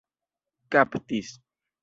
kaptis 0.71 1.27